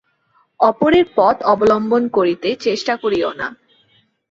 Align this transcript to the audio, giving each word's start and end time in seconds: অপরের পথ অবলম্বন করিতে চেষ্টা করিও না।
অপরের 0.59 1.05
পথ 1.15 1.37
অবলম্বন 1.43 2.03
করিতে 2.07 2.49
চেষ্টা 2.59 2.93
করিও 2.97 3.29
না। 3.33 3.47